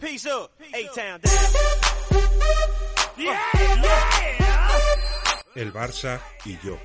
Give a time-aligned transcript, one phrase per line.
[0.00, 1.34] Peace up, A-Town down.
[3.18, 3.38] Yeah,
[3.82, 4.68] yeah.
[5.54, 6.78] El Barça y yo.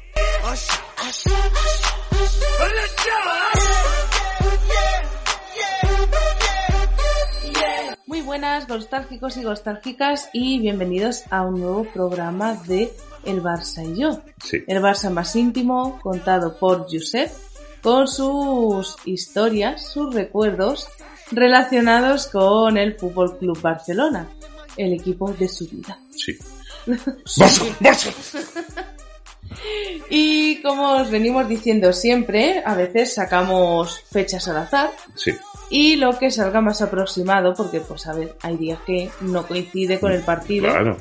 [8.05, 12.93] Muy buenas, nostálgicos y nostálgicas, y bienvenidos a un nuevo programa de
[13.23, 14.21] El Barça y yo.
[14.43, 14.65] Sí.
[14.67, 17.31] El Barça más íntimo, contado por Josep,
[17.81, 20.89] con sus historias, sus recuerdos
[21.31, 24.27] relacionados con el Fútbol Club Barcelona,
[24.77, 25.97] el equipo de su vida.
[26.15, 26.37] Sí.
[26.87, 27.77] ¡Barça!
[27.79, 28.13] ¡Barça!
[30.09, 35.31] Y como os venimos diciendo siempre, a veces sacamos fechas al azar Sí.
[35.69, 39.99] y lo que salga más aproximado, porque pues a ver, hay días que no coincide
[39.99, 40.97] con el partido, Claro.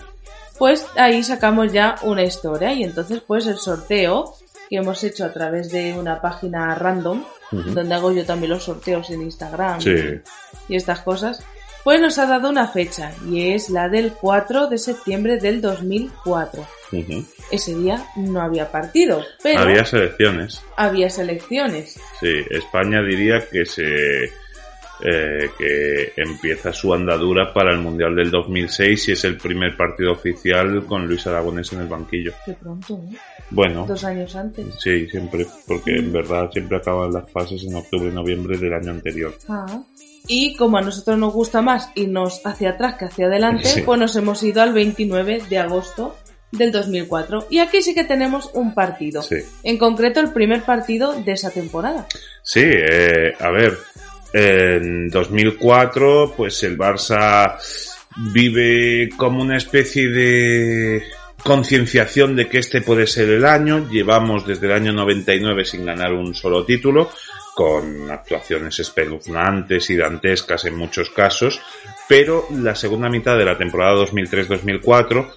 [0.58, 4.34] pues ahí sacamos ya una historia y entonces pues el sorteo
[4.74, 9.08] que hemos hecho a través de una página random, donde hago yo también los sorteos
[9.10, 9.94] en Instagram Sí.
[10.68, 11.44] y estas cosas,
[11.84, 16.66] pues nos ha dado una fecha y es la del 4 de septiembre del 2004.
[16.90, 17.24] Ujú.
[17.52, 20.60] Ese día no había partido, pero Había selecciones.
[20.76, 22.00] había selecciones.
[22.18, 22.34] Sí.
[22.50, 24.32] España diría que se.
[25.02, 30.12] Eh, que empieza su andadura para el Mundial del 2006 y es el primer partido
[30.12, 32.32] oficial con Luis Aragonés en el banquillo.
[32.46, 33.16] Qué pronto, ¿no?
[33.50, 34.66] Bueno, Dos años antes.
[34.78, 38.90] sí, siempre, porque en verdad siempre acaban las fases en octubre y noviembre del año
[38.92, 39.34] anterior.
[39.48, 39.82] Ah.
[40.26, 43.82] Y como a nosotros nos gusta más irnos hacia atrás que hacia adelante, Sí.
[43.82, 46.16] pues nos hemos ido al 29 de agosto
[46.50, 47.46] del 2004.
[47.50, 49.20] Y aquí sí que tenemos un partido.
[49.22, 49.36] Sí.
[49.64, 52.06] En concreto, el primer partido de esa temporada.
[52.42, 53.76] Sí, eh, a ver,
[54.34, 57.56] en 2004, pues el Barça
[58.32, 61.04] vive como una especie de
[61.44, 63.88] concienciación de que este puede ser el año.
[63.88, 67.10] Llevamos desde el año 99 sin ganar un solo título,
[67.54, 71.60] con actuaciones espeluznantes y dantescas en muchos casos,
[72.08, 75.32] pero la segunda mitad de la temporada 2003-2004,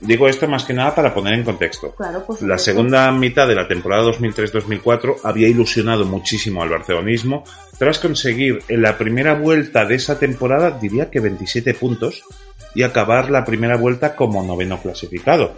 [0.00, 1.94] digo esto más que nada para poner en contexto.
[1.94, 2.42] Claro, pues.
[2.42, 7.44] La segunda mitad de la temporada 2003-2004 había ilusionado muchísimo al barcelonismo
[7.78, 12.22] tras conseguir en la primera vuelta de esa temporada, diría que 27 puntos,
[12.74, 15.54] y acabar la primera vuelta como noveno clasificado.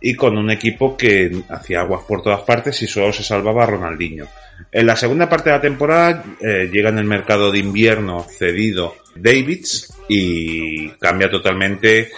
[0.00, 4.26] Y con un equipo que hacía aguas por todas partes y solo se salvaba Ronaldinho.
[4.70, 8.94] En la segunda parte de la temporada eh, llega en el mercado de invierno cedido
[9.14, 12.10] Davids y cambia totalmente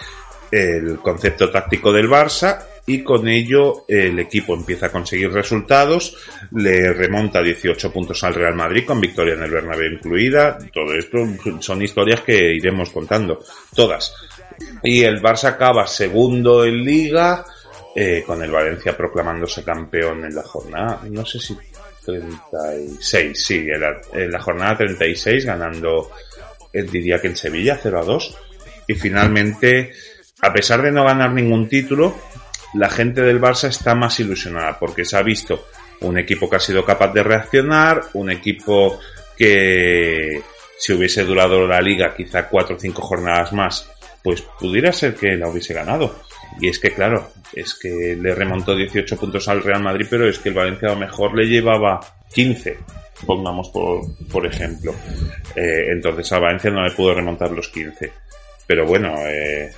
[0.51, 6.17] el concepto táctico del Barça y con ello el equipo empieza a conseguir resultados,
[6.51, 11.19] le remonta 18 puntos al Real Madrid con victoria en el Bernabéu incluida, todo esto
[11.59, 13.39] son historias que iremos contando,
[13.75, 14.13] todas.
[14.83, 17.45] Y el Barça acaba segundo en Liga,
[17.95, 21.57] eh, con el Valencia proclamándose campeón en la jornada, no sé si
[22.05, 26.11] 36, sí, en la, jornada 36 ganando,
[26.73, 28.37] diría que en Sevilla 0 a 2
[28.87, 29.91] y finalmente
[30.41, 32.15] a pesar de no ganar ningún título,
[32.73, 35.67] la gente del Barça está más ilusionada porque se ha visto
[36.01, 38.99] un equipo que ha sido capaz de reaccionar, un equipo
[39.37, 40.41] que
[40.77, 43.89] si hubiese durado la liga quizá cuatro o cinco jornadas más,
[44.23, 46.15] pues pudiera ser que la hubiese ganado.
[46.59, 50.39] Y es que claro, es que le remontó 18 puntos al Real Madrid, pero es
[50.39, 51.99] que el Valencia a lo mejor le llevaba
[52.33, 52.77] 15,
[53.25, 54.93] pongamos por, por ejemplo.
[55.55, 58.11] Eh, entonces al Valencia no le pudo remontar los 15.
[58.65, 59.71] Pero bueno, eh,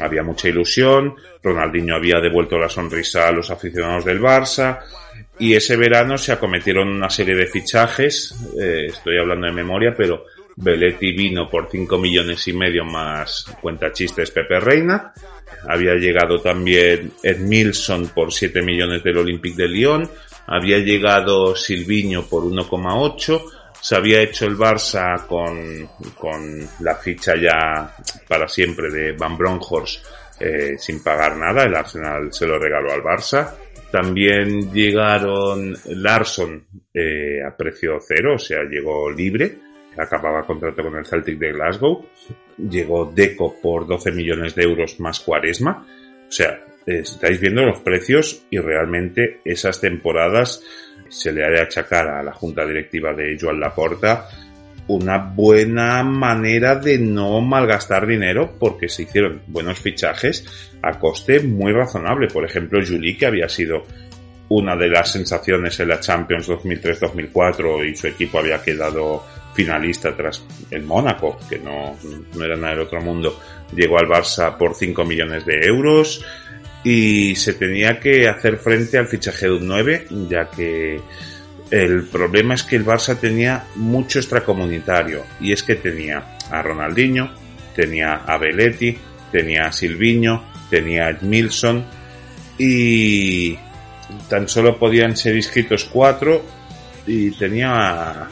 [0.00, 4.80] había mucha ilusión, Ronaldinho había devuelto la sonrisa a los aficionados del Barça
[5.38, 10.26] y ese verano se acometieron una serie de fichajes, eh, estoy hablando de memoria, pero
[10.56, 15.12] Belletti vino por 5 millones y medio más cuenta chistes Pepe Reina,
[15.68, 20.08] había llegado también Ed Milson por 7 millones del Olympique de Lyon,
[20.46, 23.42] había llegado Silviño por 1,8,
[23.84, 27.94] se había hecho el Barça con, con la ficha ya
[28.26, 30.06] para siempre de Van Bronckhorst
[30.40, 33.54] eh, sin pagar nada, el Arsenal se lo regaló al Barça.
[33.90, 39.58] También llegaron Larson eh, a precio cero, o sea, llegó libre,
[39.98, 42.06] acababa contrato con el Celtic de Glasgow.
[42.56, 45.86] Llegó Deco por 12 millones de euros más Cuaresma.
[46.26, 50.62] O sea, estáis viendo los precios y realmente esas temporadas
[51.08, 54.28] se le ha de achacar a la junta directiva de Joan Laporta
[54.86, 61.72] una buena manera de no malgastar dinero porque se hicieron buenos fichajes a coste muy
[61.72, 62.28] razonable.
[62.28, 63.84] Por ejemplo, Juli, que había sido
[64.50, 70.44] una de las sensaciones en la Champions 2003-2004 y su equipo había quedado finalista tras
[70.70, 71.96] el Mónaco, que no,
[72.34, 73.40] no era nada del otro mundo,
[73.74, 76.24] llegó al Barça por 5 millones de euros
[76.84, 81.00] y se tenía que hacer frente al fichaje de un 9, ya que
[81.70, 87.32] el problema es que el Barça tenía mucho extracomunitario y es que tenía a Ronaldinho,
[87.74, 88.96] tenía a Belletti,
[89.32, 91.84] tenía a Silviño, tenía a Edmilson
[92.58, 93.56] y
[94.28, 96.44] tan solo podían ser inscritos cuatro
[97.06, 98.28] y tenía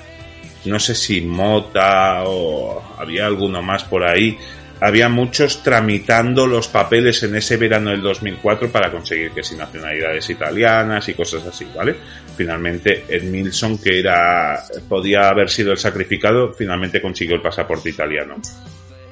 [0.64, 4.38] no sé si Mota o había alguno más por ahí.
[4.84, 10.28] Había muchos tramitando los papeles en ese verano del 2004 para conseguir que si nacionalidades
[10.28, 11.94] italianas y cosas así, ¿vale?
[12.36, 18.38] Finalmente Edmilson, que era podía haber sido el sacrificado, finalmente consiguió el pasaporte italiano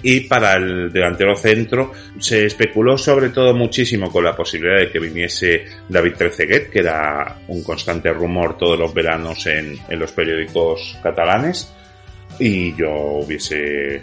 [0.03, 4.99] y para el delantero centro se especuló sobre todo muchísimo con la posibilidad de que
[4.99, 10.99] viniese David Trezeguet, que era un constante rumor todos los veranos en, en los periódicos
[11.01, 11.73] catalanes,
[12.41, 14.03] y yo hubiese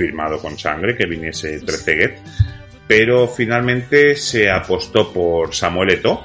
[0.00, 2.18] firmado con sangre que viniese Trezeguet,
[2.88, 6.24] pero finalmente se apostó por Samuel Eto'o,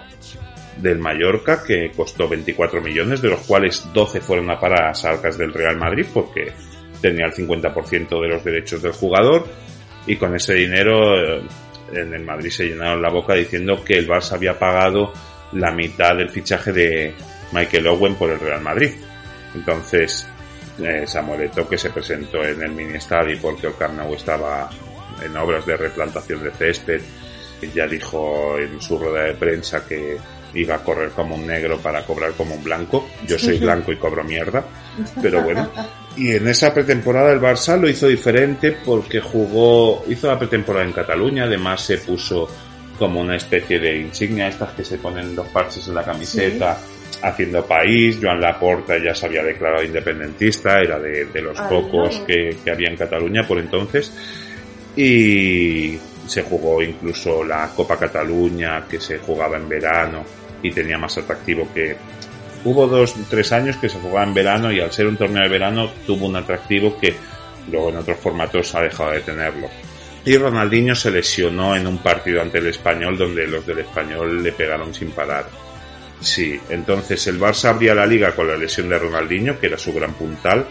[0.78, 5.38] del Mallorca, que costó 24 millones, de los cuales 12 fueron a parar a arcas
[5.38, 6.54] del Real Madrid, porque
[7.02, 9.46] tenía el 50% de los derechos del jugador
[10.08, 11.42] y con ese dinero eh,
[11.92, 15.12] en el Madrid se llenaron la boca diciendo que el Barça había pagado
[15.52, 17.14] la mitad del fichaje de
[17.52, 18.92] Michael Owen por el Real Madrid.
[19.54, 20.28] Entonces,
[20.80, 24.70] eh, Samuel que se presentó en el mini estadio porque el Camp estaba
[25.24, 27.02] en obras de replantación de césped,
[27.74, 30.18] ya dijo en su rueda de prensa que
[30.54, 33.08] iba a correr como un negro para cobrar como un blanco.
[33.28, 34.64] Yo soy blanco y cobro mierda,
[35.22, 35.70] pero bueno.
[36.18, 40.94] Y en esa pretemporada el Barça lo hizo diferente porque jugó, hizo la pretemporada en
[40.94, 42.48] Cataluña, además se puso
[42.98, 46.78] como una especie de insignia, estas que se ponen los parches en la camiseta,
[47.22, 48.20] haciendo país.
[48.22, 52.98] Joan Laporta ya se había declarado independentista, era de, los pocos que, que había en
[52.98, 54.12] Cataluña por entonces.
[54.96, 55.98] Y
[56.28, 60.24] se jugó incluso la Copa Cataluña, que se jugaba en verano
[60.62, 61.96] y tenía más atractivo que...
[62.64, 65.50] Hubo dos, tres años que se jugaba en verano y al ser un torneo de
[65.50, 67.14] verano tuvo un atractivo que
[67.72, 69.70] luego en otros formatos ha dejado de tenerlo.
[70.26, 74.52] Y Ronaldinho se lesionó en un partido ante el español donde los del español le
[74.52, 75.46] pegaron sin parar.
[76.26, 79.94] Sí, entonces el Barça abría la liga con la lesión de Ronaldinho, que era su
[79.94, 80.66] gran puntal,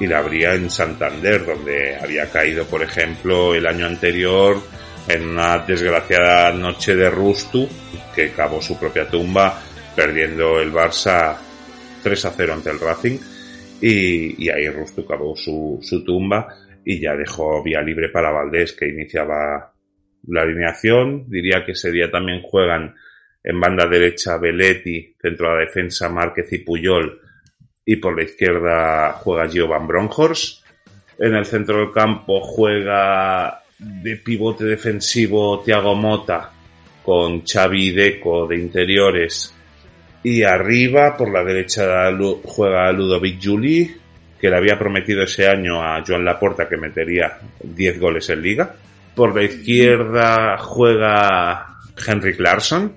[0.00, 4.60] y la abría en Santander, donde había caído, por ejemplo, el año anterior
[5.06, 7.68] en una desgraciada noche de Rustu,
[8.12, 9.62] que cavó su propia tumba,
[9.94, 11.36] perdiendo el Barça
[12.02, 13.18] 3 a 0 ante el Racing,
[13.80, 16.48] y, ahí Rustu cavó su, su tumba
[16.84, 19.72] y ya dejó vía libre para Valdés, que iniciaba
[20.26, 21.30] la alineación.
[21.30, 22.96] Diría que ese día también juegan
[23.42, 27.20] en banda derecha Belletti, centro de la defensa Márquez y Puyol,
[27.84, 30.64] y por la izquierda juega Giovan Bronhorst.
[31.18, 36.52] En el centro del campo juega de pivote defensivo Thiago Mota
[37.02, 39.54] con Xavi Deco de interiores
[40.22, 42.10] y arriba por la derecha
[42.44, 43.96] juega Ludovic Juli
[44.38, 48.74] que le había prometido ese año a Joan Laporta que metería 10 goles en liga.
[49.14, 52.92] Por la izquierda juega Henrik Larsson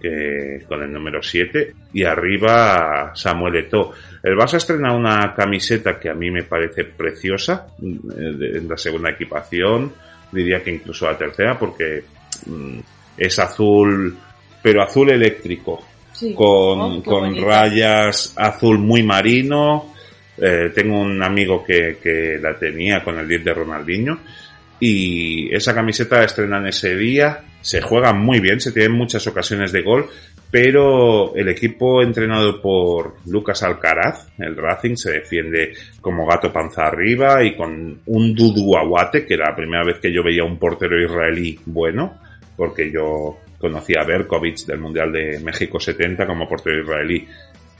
[0.00, 3.92] que, con el número 7 y arriba Samuel Eto'o.
[4.22, 9.10] El Barça estrena una camiseta que a mí me parece preciosa eh, en la segunda
[9.10, 9.92] equipación,
[10.32, 12.04] diría que incluso la tercera porque
[12.46, 12.78] mm,
[13.16, 14.16] es azul,
[14.62, 15.84] pero azul eléctrico,
[16.34, 19.94] con, oh, con rayas azul muy marino.
[20.38, 24.18] Eh, tengo un amigo que, que la tenía con el 10 de Ronaldinho
[24.78, 29.72] y esa camiseta la estrenan ese día, se juega muy bien, se tienen muchas ocasiones
[29.72, 30.06] de gol,
[30.52, 37.42] pero el equipo entrenado por Lucas Alcaraz, el Racing, se defiende como gato panza arriba
[37.42, 40.96] y con un Dudu Aguate, que era la primera vez que yo veía un portero
[41.04, 42.20] israelí bueno,
[42.56, 47.26] porque yo conocía a Berkovic del Mundial de México 70 como portero israelí,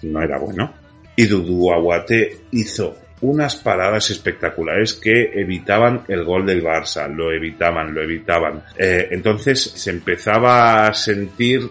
[0.03, 0.75] no era bueno.
[1.15, 7.95] Y Dudu Aguate hizo unas paradas espectaculares que evitaban el gol del Barça, lo evitaban,
[7.95, 8.63] lo evitaban.
[8.77, 11.63] Eh, entonces se empezaba a sentir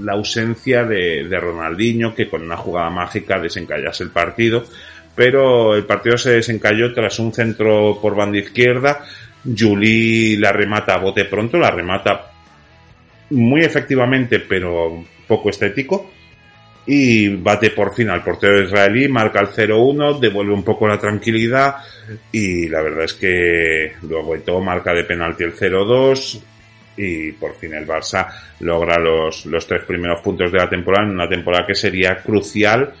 [0.00, 4.64] la ausencia de, de Ronaldinho, que con una jugada mágica desencallase el partido,
[5.14, 9.04] pero el partido se desencalló tras un centro por banda izquierda,
[9.44, 12.32] Juli la remata a bote pronto, la remata
[13.30, 16.10] muy efectivamente, pero poco estético,
[16.86, 21.76] y bate por fin al portero israelí, marca el 0-1, devuelve un poco la tranquilidad
[22.30, 26.42] y la verdad es que luego todo marca de penalti el 0-2
[26.96, 28.28] y por fin el Barça
[28.60, 32.92] logra los, los tres primeros puntos de la temporada en una temporada que sería crucial.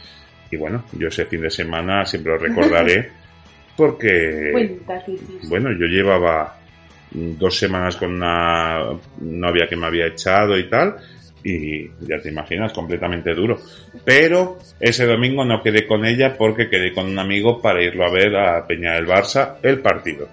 [0.50, 3.10] Y bueno, yo ese fin de semana siempre lo recordaré
[3.76, 4.78] porque
[5.48, 6.58] bueno, yo llevaba
[7.10, 10.96] dos semanas con una novia que me había echado y tal
[11.44, 13.60] y ya te imaginas, completamente duro.
[14.04, 18.10] Pero ese domingo no quedé con ella porque quedé con un amigo para irlo a
[18.10, 20.28] ver a Peña del Barça el partido.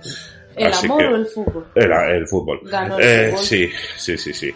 [0.55, 1.65] ¿El Así amor que- o el fútbol?
[1.75, 2.59] Era el fútbol.
[2.63, 3.43] Ganó el Eh, fútbol.
[3.43, 4.51] Sí, sí, sí, sí.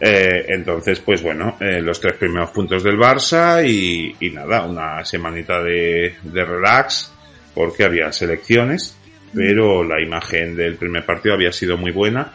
[0.00, 5.04] Eh, entonces, pues bueno, eh, los tres primeros puntos del Barça y, y nada, una
[5.04, 7.12] semanita de, de relax
[7.54, 8.96] porque había selecciones,
[9.34, 12.32] pero la imagen del primer partido había sido muy buena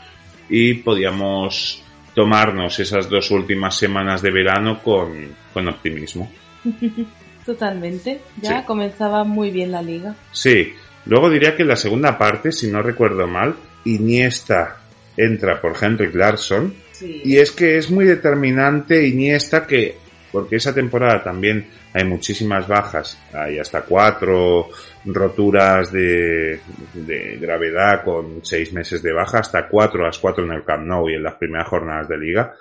[0.49, 6.31] y podíamos tomarnos esas dos últimas semanas de verano con, con optimismo.
[7.45, 8.21] Totalmente.
[8.41, 8.65] Ya Sí.
[8.67, 10.15] comenzaba muy bien la liga.
[10.31, 10.73] Sí,
[11.05, 14.77] luego diría que en la segunda parte, si no recuerdo mal, Iniesta
[15.17, 17.21] entra por Henrik Larsson Sí.
[17.23, 19.97] y es que es muy determinante Iniesta que,
[20.31, 24.69] porque esa temporada también hay muchísimas bajas, hay hasta cuatro
[25.05, 26.59] roturas de,
[26.93, 31.09] de gravedad con seis meses de baja, hasta cuatro, las cuatro en el Camp Nou
[31.09, 32.53] y en las primeras jornadas de liga.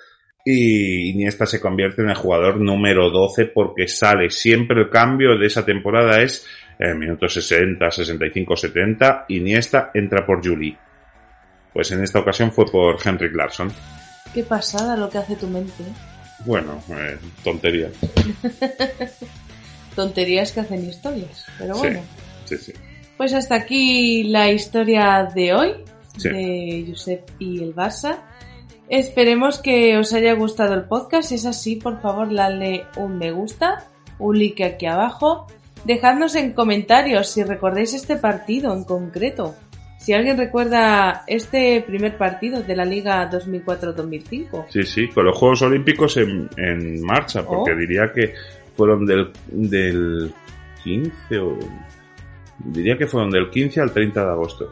[0.45, 5.47] Y Iniesta se convierte en el jugador número 12 porque sale siempre el cambio de
[5.47, 6.47] esa temporada es
[6.79, 10.77] en minutos 60, 65, 70, Iniesta entra por Juli.
[11.73, 13.71] Pues en esta ocasión fue por Henrik Larsson.
[14.33, 15.85] Qué pasada lo que hace tu mente.
[16.49, 17.91] Bueno, eh, tontería.
[19.95, 21.45] Tonterías que hacen historias.
[21.59, 22.01] Pero bueno.
[22.47, 22.73] Sí, sí.
[23.19, 25.75] Pues hasta aquí la historia de hoy
[26.23, 28.21] de Josep y el Barça.
[28.89, 31.29] Esperemos que os haya gustado el podcast.
[31.29, 33.85] Si es así, por favor, dadle un me gusta,
[34.19, 35.49] un like aquí abajo.
[35.85, 39.55] Dejadnos en comentarios si recordáis este partido en concreto.
[39.99, 44.67] Si alguien recuerda este primer partido de la Liga 2004-2005.
[44.71, 47.77] Sí, sí, con los Juegos Olímpicos en, en marcha, porque Oh.
[47.77, 48.33] diría que
[48.77, 50.33] fueron del, del
[50.85, 51.59] 15 o...
[52.65, 54.71] Diría que fueron del 15 al 30 de agosto.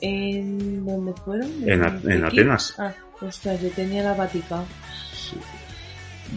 [0.00, 1.50] ¿En dónde fueron?
[1.66, 2.24] En en?
[2.24, 2.74] Atenas.
[2.78, 4.66] Ah, ostras, yo tenía la Vaticano.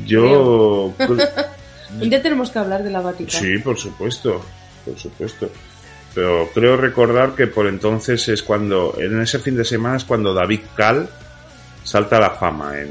[0.06, 0.94] Yo...
[2.02, 3.40] Un día tenemos que hablar de la Vaticano.
[3.40, 4.42] sí, por supuesto,
[4.86, 5.50] por supuesto.
[6.18, 10.34] Pero creo recordar que por entonces es cuando, en ese fin de semana es cuando
[10.34, 11.08] David Cal
[11.84, 12.90] salta a la fama en,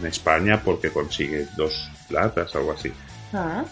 [0.00, 2.90] en España porque consigue dos platas, algo así.
[3.32, 3.62] Ah.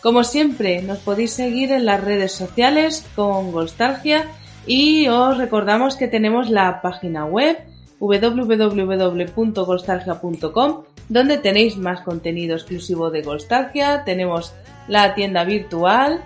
[0.00, 4.28] Como siempre, nos podéis seguir en las redes sociales con Golstalgia
[4.64, 7.58] y os recordamos que tenemos la página web
[7.98, 14.54] www.golstalgia.com donde tenéis más contenido exclusivo de Golstalgia, tenemos
[14.86, 16.22] la tienda virtual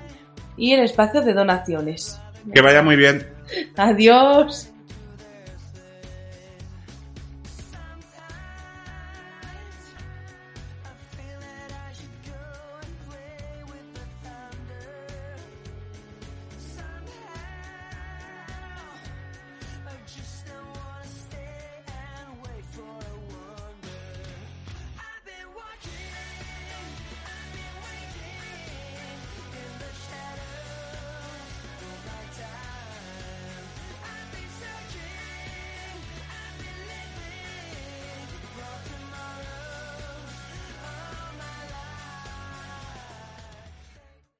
[0.57, 2.21] y el espacio de donaciones.
[2.53, 3.27] Que vaya muy bien.
[3.77, 4.73] Adiós.